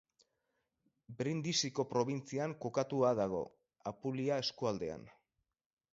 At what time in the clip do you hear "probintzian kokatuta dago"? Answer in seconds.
1.91-3.45